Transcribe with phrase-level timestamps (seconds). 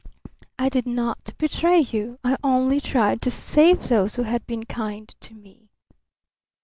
[0.57, 2.17] "I did not betray you.
[2.23, 5.69] I only tried to save those who had been kind to me."